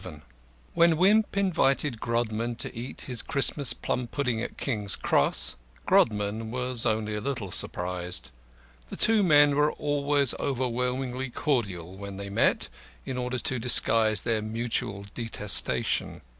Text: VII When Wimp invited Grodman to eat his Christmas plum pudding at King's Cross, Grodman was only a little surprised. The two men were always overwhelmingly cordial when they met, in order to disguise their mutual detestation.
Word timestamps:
VII 0.03 0.23
When 0.73 0.97
Wimp 0.97 1.37
invited 1.37 2.01
Grodman 2.01 2.55
to 2.57 2.75
eat 2.75 3.01
his 3.01 3.21
Christmas 3.21 3.71
plum 3.73 4.07
pudding 4.07 4.41
at 4.41 4.57
King's 4.57 4.95
Cross, 4.95 5.57
Grodman 5.85 6.49
was 6.49 6.87
only 6.87 7.13
a 7.13 7.21
little 7.21 7.51
surprised. 7.51 8.31
The 8.87 8.97
two 8.97 9.21
men 9.21 9.55
were 9.55 9.73
always 9.73 10.33
overwhelmingly 10.39 11.29
cordial 11.29 11.93
when 11.95 12.17
they 12.17 12.31
met, 12.31 12.67
in 13.05 13.15
order 13.15 13.37
to 13.37 13.59
disguise 13.59 14.23
their 14.23 14.41
mutual 14.41 15.05
detestation. 15.13 16.23